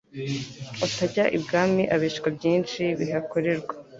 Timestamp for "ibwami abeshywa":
1.37-2.29